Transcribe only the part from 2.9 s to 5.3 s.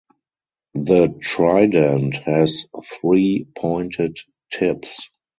three pointed tips.